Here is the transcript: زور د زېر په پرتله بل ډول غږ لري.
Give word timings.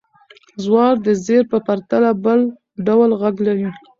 زور 0.63 0.93
د 1.05 1.07
زېر 1.25 1.43
په 1.51 1.57
پرتله 1.67 2.09
بل 2.23 2.39
ډول 2.87 3.09
غږ 3.21 3.35
لري. 3.47 3.69